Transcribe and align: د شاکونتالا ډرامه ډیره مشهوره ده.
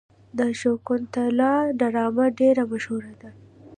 د 0.37 0.39
شاکونتالا 0.59 1.53
ډرامه 1.79 2.25
ډیره 2.39 2.63
مشهوره 2.71 3.13
ده. 3.21 3.29